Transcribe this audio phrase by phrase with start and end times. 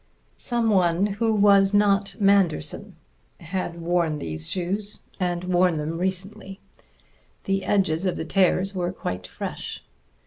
[0.37, 2.95] Someone who was not Manderson
[3.39, 6.59] had worn these shoes, and worn them recently;
[7.43, 9.83] the edges of the tears were quite fresh.